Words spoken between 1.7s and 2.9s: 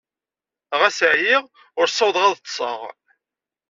ur ssawḍeɣ ad ḍḍseɣ.